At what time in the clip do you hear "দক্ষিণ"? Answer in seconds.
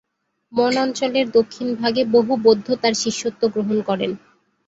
1.31-1.67